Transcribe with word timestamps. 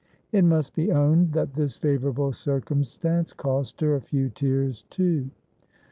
It 0.31 0.43
must 0.43 0.73
be 0.73 0.91
owned 0.91 1.33
that 1.33 1.53
this 1.53 1.77
favorable 1.77 2.33
circumstance 2.33 3.33
cost 3.33 3.81
her 3.81 3.93
a 3.93 4.01
few 4.01 4.29
tears, 4.29 4.81
too. 4.89 5.29